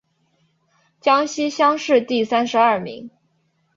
[0.99, 3.11] 江西乡试第三十二名。